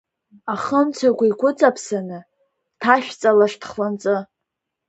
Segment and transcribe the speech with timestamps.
[0.53, 2.19] Ахымцақәа игәыҵаԥсаны,
[2.73, 4.17] дҭашәҵалашт хланҵы.